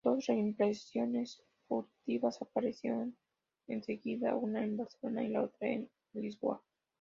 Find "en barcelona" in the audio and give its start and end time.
4.63-5.23